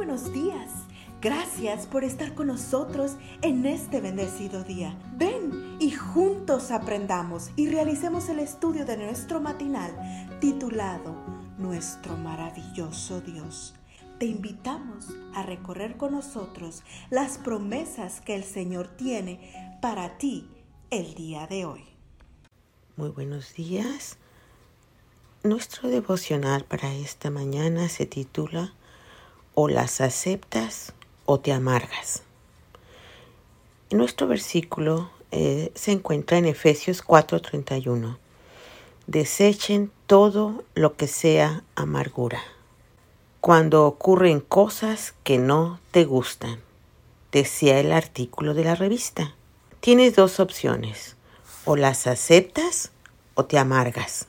buenos 0.00 0.32
días. 0.32 0.70
Gracias 1.20 1.86
por 1.86 2.04
estar 2.04 2.34
con 2.34 2.46
nosotros 2.46 3.16
en 3.42 3.66
este 3.66 4.00
bendecido 4.00 4.64
día. 4.64 4.98
Ven 5.18 5.76
y 5.78 5.90
juntos 5.90 6.70
aprendamos 6.70 7.50
y 7.54 7.68
realicemos 7.68 8.30
el 8.30 8.38
estudio 8.38 8.86
de 8.86 8.96
nuestro 8.96 9.42
matinal 9.42 9.94
titulado 10.40 11.14
Nuestro 11.58 12.16
maravilloso 12.16 13.20
Dios. 13.20 13.74
Te 14.18 14.24
invitamos 14.24 15.08
a 15.34 15.42
recorrer 15.42 15.98
con 15.98 16.12
nosotros 16.12 16.82
las 17.10 17.36
promesas 17.36 18.22
que 18.22 18.34
el 18.34 18.44
Señor 18.44 18.88
tiene 18.88 19.78
para 19.82 20.16
ti 20.16 20.48
el 20.88 21.12
día 21.14 21.46
de 21.46 21.66
hoy. 21.66 21.84
Muy 22.96 23.10
buenos 23.10 23.52
días. 23.52 24.16
Nuestro 25.42 25.90
devocional 25.90 26.64
para 26.64 26.94
esta 26.94 27.28
mañana 27.28 27.90
se 27.90 28.06
titula 28.06 28.72
O 29.62 29.68
las 29.68 30.00
aceptas 30.00 30.94
o 31.26 31.38
te 31.38 31.52
amargas. 31.52 32.22
Nuestro 33.90 34.26
versículo 34.26 35.10
eh, 35.32 35.70
se 35.74 35.92
encuentra 35.92 36.38
en 36.38 36.46
Efesios 36.46 37.04
4:31. 37.04 38.16
Desechen 39.06 39.92
todo 40.06 40.64
lo 40.74 40.96
que 40.96 41.06
sea 41.06 41.62
amargura. 41.74 42.40
Cuando 43.42 43.84
ocurren 43.84 44.40
cosas 44.40 45.12
que 45.24 45.36
no 45.36 45.78
te 45.90 46.06
gustan, 46.06 46.60
decía 47.30 47.80
el 47.80 47.92
artículo 47.92 48.54
de 48.54 48.64
la 48.64 48.76
revista. 48.76 49.34
Tienes 49.80 50.16
dos 50.16 50.40
opciones, 50.40 51.16
o 51.66 51.76
las 51.76 52.06
aceptas 52.06 52.92
o 53.34 53.44
te 53.44 53.58
amargas. 53.58 54.24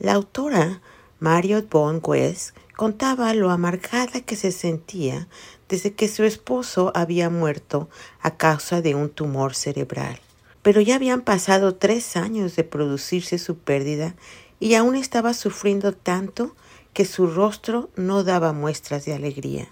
La 0.00 0.14
autora 0.14 0.80
Marriott 1.20 1.70
Von 1.70 2.00
West 2.04 2.56
contaba 2.76 3.32
lo 3.34 3.50
amargada 3.50 4.20
que 4.20 4.36
se 4.36 4.52
sentía 4.52 5.28
desde 5.68 5.94
que 5.94 6.08
su 6.08 6.24
esposo 6.24 6.92
había 6.94 7.30
muerto 7.30 7.88
a 8.20 8.36
causa 8.36 8.82
de 8.82 8.94
un 8.94 9.08
tumor 9.08 9.54
cerebral. 9.54 10.20
Pero 10.62 10.80
ya 10.80 10.96
habían 10.96 11.22
pasado 11.22 11.74
tres 11.74 12.16
años 12.16 12.56
de 12.56 12.64
producirse 12.64 13.38
su 13.38 13.58
pérdida 13.58 14.14
y 14.60 14.74
aún 14.74 14.96
estaba 14.96 15.34
sufriendo 15.34 15.92
tanto 15.92 16.54
que 16.92 17.04
su 17.04 17.26
rostro 17.26 17.90
no 17.96 18.22
daba 18.22 18.52
muestras 18.52 19.04
de 19.04 19.14
alegría. 19.14 19.68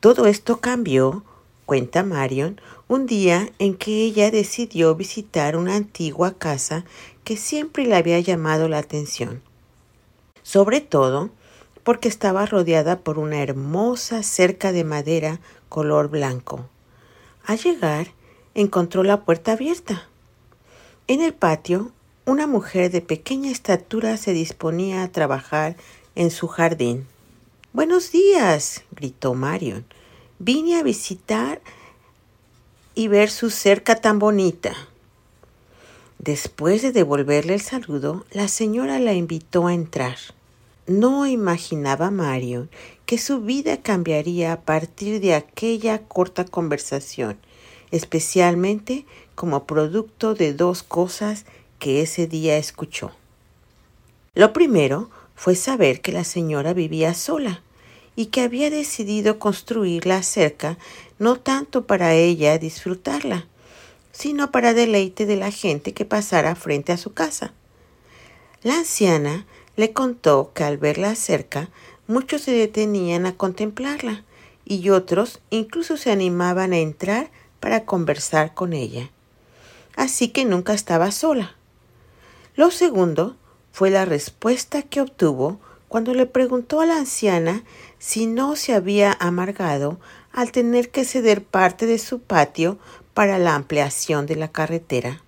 Todo 0.00 0.26
esto 0.26 0.60
cambió, 0.60 1.24
cuenta 1.66 2.02
Marion, 2.02 2.60
un 2.88 3.06
día 3.06 3.50
en 3.58 3.76
que 3.76 4.02
ella 4.02 4.30
decidió 4.30 4.94
visitar 4.94 5.56
una 5.56 5.76
antigua 5.76 6.36
casa 6.36 6.84
que 7.24 7.36
siempre 7.36 7.86
le 7.86 7.96
había 7.96 8.20
llamado 8.20 8.68
la 8.68 8.78
atención 8.78 9.42
sobre 10.48 10.80
todo 10.80 11.28
porque 11.88 12.08
estaba 12.08 12.44
rodeada 12.44 12.98
por 12.98 13.18
una 13.18 13.42
hermosa 13.42 14.22
cerca 14.22 14.72
de 14.72 14.84
madera 14.84 15.40
color 15.70 16.10
blanco. 16.10 16.68
Al 17.46 17.58
llegar, 17.58 18.08
encontró 18.52 19.02
la 19.02 19.24
puerta 19.24 19.52
abierta. 19.52 20.06
En 21.06 21.22
el 21.22 21.32
patio, 21.32 21.92
una 22.26 22.46
mujer 22.46 22.90
de 22.90 23.00
pequeña 23.00 23.50
estatura 23.50 24.18
se 24.18 24.34
disponía 24.34 25.02
a 25.02 25.08
trabajar 25.08 25.76
en 26.14 26.30
su 26.30 26.46
jardín. 26.46 27.06
Buenos 27.72 28.12
días, 28.12 28.82
gritó 28.90 29.32
Marion. 29.32 29.86
Vine 30.38 30.76
a 30.76 30.82
visitar 30.82 31.62
y 32.94 33.08
ver 33.08 33.30
su 33.30 33.48
cerca 33.48 33.98
tan 33.98 34.18
bonita. 34.18 34.74
Después 36.18 36.82
de 36.82 36.92
devolverle 36.92 37.54
el 37.54 37.62
saludo, 37.62 38.26
la 38.30 38.48
señora 38.48 38.98
la 38.98 39.14
invitó 39.14 39.68
a 39.68 39.72
entrar. 39.72 40.18
No 40.88 41.26
imaginaba 41.26 42.10
Mario 42.10 42.68
que 43.04 43.18
su 43.18 43.42
vida 43.42 43.76
cambiaría 43.82 44.54
a 44.54 44.60
partir 44.62 45.20
de 45.20 45.34
aquella 45.34 45.98
corta 45.98 46.46
conversación, 46.46 47.38
especialmente 47.90 49.04
como 49.34 49.66
producto 49.66 50.34
de 50.34 50.54
dos 50.54 50.82
cosas 50.82 51.44
que 51.78 52.00
ese 52.00 52.26
día 52.26 52.56
escuchó. 52.56 53.12
Lo 54.34 54.54
primero 54.54 55.10
fue 55.34 55.56
saber 55.56 56.00
que 56.00 56.10
la 56.10 56.24
señora 56.24 56.72
vivía 56.72 57.12
sola 57.12 57.62
y 58.16 58.26
que 58.26 58.40
había 58.40 58.70
decidido 58.70 59.38
construir 59.38 60.06
la 60.06 60.22
cerca 60.22 60.78
no 61.18 61.38
tanto 61.38 61.86
para 61.86 62.14
ella 62.14 62.56
disfrutarla, 62.56 63.46
sino 64.10 64.50
para 64.50 64.72
deleite 64.72 65.26
de 65.26 65.36
la 65.36 65.50
gente 65.50 65.92
que 65.92 66.06
pasara 66.06 66.54
frente 66.54 66.92
a 66.92 66.96
su 66.96 67.12
casa. 67.12 67.52
La 68.62 68.78
anciana 68.78 69.46
le 69.78 69.92
contó 69.92 70.50
que 70.54 70.64
al 70.64 70.76
verla 70.76 71.14
cerca 71.14 71.68
muchos 72.08 72.42
se 72.42 72.50
detenían 72.50 73.26
a 73.26 73.36
contemplarla 73.36 74.24
y 74.64 74.90
otros 74.90 75.40
incluso 75.50 75.96
se 75.96 76.10
animaban 76.10 76.72
a 76.72 76.78
entrar 76.78 77.30
para 77.60 77.84
conversar 77.84 78.54
con 78.54 78.72
ella. 78.72 79.12
Así 79.94 80.30
que 80.30 80.44
nunca 80.44 80.74
estaba 80.74 81.12
sola. 81.12 81.54
Lo 82.56 82.72
segundo 82.72 83.36
fue 83.70 83.90
la 83.90 84.04
respuesta 84.04 84.82
que 84.82 85.00
obtuvo 85.00 85.60
cuando 85.86 86.12
le 86.12 86.26
preguntó 86.26 86.80
a 86.80 86.86
la 86.86 86.96
anciana 86.96 87.62
si 88.00 88.26
no 88.26 88.56
se 88.56 88.74
había 88.74 89.16
amargado 89.20 90.00
al 90.32 90.50
tener 90.50 90.90
que 90.90 91.04
ceder 91.04 91.44
parte 91.44 91.86
de 91.86 92.00
su 92.00 92.20
patio 92.20 92.80
para 93.14 93.38
la 93.38 93.54
ampliación 93.54 94.26
de 94.26 94.34
la 94.34 94.48
carretera. 94.48 95.22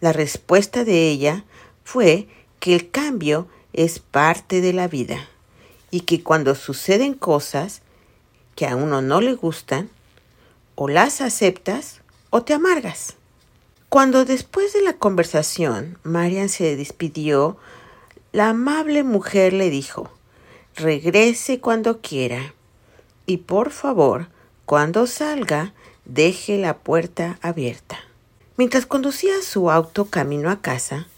La 0.00 0.14
respuesta 0.14 0.82
de 0.84 1.10
ella 1.10 1.44
fue 1.84 2.26
que 2.64 2.74
el 2.74 2.90
cambio 2.90 3.46
es 3.74 3.98
parte 3.98 4.62
de 4.62 4.72
la 4.72 4.88
vida 4.88 5.28
y 5.90 6.00
que 6.00 6.22
cuando 6.22 6.54
suceden 6.54 7.12
cosas 7.12 7.82
que 8.56 8.66
a 8.66 8.74
uno 8.74 9.02
no 9.02 9.20
le 9.20 9.34
gustan, 9.34 9.90
o 10.74 10.88
las 10.88 11.20
aceptas 11.20 12.00
o 12.30 12.42
te 12.42 12.54
amargas. 12.54 13.16
Cuando 13.90 14.24
después 14.24 14.72
de 14.72 14.80
la 14.80 14.94
conversación 14.94 15.98
Marian 16.04 16.48
se 16.48 16.74
despidió, 16.74 17.58
la 18.32 18.48
amable 18.48 19.02
mujer 19.02 19.52
le 19.52 19.68
dijo, 19.68 20.10
regrese 20.74 21.60
cuando 21.60 22.00
quiera 22.00 22.54
y 23.26 23.36
por 23.36 23.72
favor, 23.72 24.28
cuando 24.64 25.06
salga, 25.06 25.74
deje 26.06 26.56
la 26.56 26.78
puerta 26.78 27.38
abierta. 27.42 27.98
Mientras 28.56 28.86
conducía 28.86 29.42
su 29.42 29.70
auto 29.70 30.06
camino 30.06 30.48
a 30.48 30.62
casa, 30.62 31.08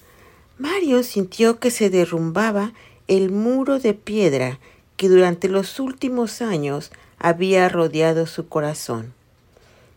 Mario 0.58 1.02
sintió 1.02 1.58
que 1.58 1.70
se 1.70 1.90
derrumbaba 1.90 2.72
el 3.08 3.30
muro 3.30 3.78
de 3.78 3.94
piedra 3.94 4.58
que 4.96 5.08
durante 5.08 5.48
los 5.48 5.78
últimos 5.80 6.40
años 6.40 6.90
había 7.18 7.68
rodeado 7.68 8.26
su 8.26 8.48
corazón. 8.48 9.12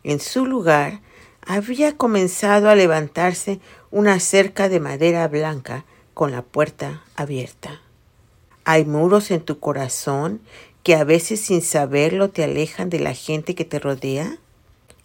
En 0.03 0.19
su 0.19 0.45
lugar 0.45 0.99
había 1.45 1.95
comenzado 1.95 2.69
a 2.69 2.75
levantarse 2.75 3.59
una 3.91 4.19
cerca 4.19 4.69
de 4.69 4.79
madera 4.79 5.27
blanca 5.27 5.85
con 6.13 6.31
la 6.31 6.41
puerta 6.41 7.03
abierta. 7.15 7.81
Hay 8.65 8.85
muros 8.85 9.31
en 9.31 9.41
tu 9.41 9.59
corazón 9.59 10.41
que 10.83 10.95
a 10.95 11.03
veces 11.03 11.39
sin 11.39 11.61
saberlo 11.61 12.29
te 12.29 12.43
alejan 12.43 12.89
de 12.89 12.99
la 12.99 13.13
gente 13.13 13.55
que 13.55 13.65
te 13.65 13.79
rodea. 13.79 14.37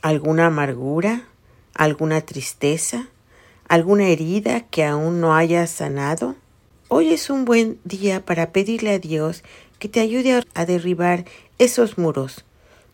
¿Alguna 0.02 0.46
amargura? 0.46 1.28
¿Alguna 1.74 2.20
tristeza? 2.20 3.08
Alguna 3.68 4.08
herida 4.08 4.60
que 4.60 4.84
aún 4.84 5.20
no 5.20 5.34
hayas 5.34 5.70
sanado? 5.70 6.34
Hoy 6.88 7.12
es 7.12 7.30
un 7.30 7.44
buen 7.44 7.78
día 7.84 8.24
para 8.24 8.52
pedirle 8.52 8.90
a 8.90 8.98
Dios 8.98 9.42
que 9.78 9.88
te 9.88 10.00
ayude 10.00 10.44
a 10.54 10.66
derribar 10.66 11.24
esos 11.58 11.98
muros 11.98 12.44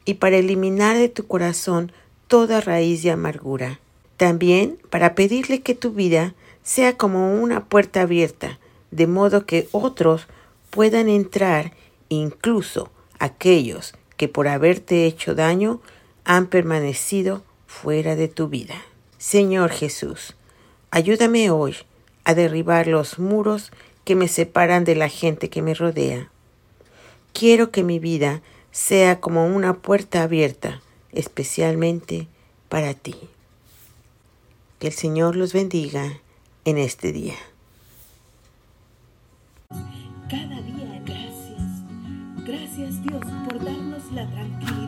y 0.04 0.14
para 0.14 0.36
eliminar 0.36 0.96
de 0.96 1.08
tu 1.08 1.26
corazón 1.26 1.92
toda 2.28 2.60
raíz 2.60 3.02
de 3.02 3.10
amargura. 3.10 3.80
También 4.16 4.78
para 4.90 5.14
pedirle 5.14 5.62
que 5.62 5.74
tu 5.74 5.92
vida 5.92 6.34
sea 6.62 6.96
como 6.96 7.34
una 7.34 7.64
puerta 7.64 8.02
abierta, 8.02 8.58
de 8.90 9.06
modo 9.06 9.46
que 9.46 9.68
otros 9.72 10.26
puedan 10.70 11.08
entrar, 11.08 11.72
incluso 12.08 12.90
aquellos 13.18 13.94
que 14.16 14.28
por 14.28 14.48
haberte 14.48 15.06
hecho 15.06 15.34
daño 15.34 15.80
han 16.24 16.46
permanecido 16.46 17.42
fuera 17.66 18.16
de 18.16 18.28
tu 18.28 18.48
vida. 18.48 18.82
Señor 19.18 19.70
Jesús, 19.70 20.36
Ayúdame 20.92 21.50
hoy 21.50 21.76
a 22.24 22.34
derribar 22.34 22.88
los 22.88 23.20
muros 23.20 23.70
que 24.04 24.16
me 24.16 24.26
separan 24.26 24.84
de 24.84 24.96
la 24.96 25.08
gente 25.08 25.48
que 25.48 25.62
me 25.62 25.74
rodea. 25.74 26.30
Quiero 27.32 27.70
que 27.70 27.84
mi 27.84 28.00
vida 28.00 28.42
sea 28.72 29.20
como 29.20 29.46
una 29.46 29.74
puerta 29.78 30.22
abierta, 30.22 30.80
especialmente 31.12 32.26
para 32.68 32.94
ti. 32.94 33.14
Que 34.80 34.88
el 34.88 34.92
Señor 34.92 35.36
los 35.36 35.52
bendiga 35.52 36.20
en 36.64 36.78
este 36.78 37.12
día. 37.12 37.36
Cada 40.28 40.60
día 40.62 41.02
gracias. 41.04 42.44
Gracias 42.44 43.02
Dios 43.04 43.24
por 43.48 43.64
darnos 43.64 44.10
la 44.12 44.28
tranquilidad 44.28 44.79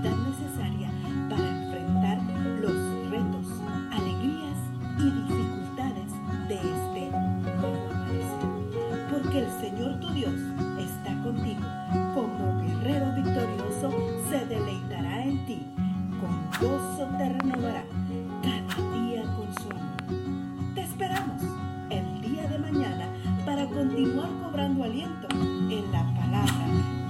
aliento 24.80 25.28
en 25.30 25.92
la 25.92 26.02
palabra 26.14 26.66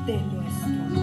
de 0.06 0.20
nuestro 0.20 1.01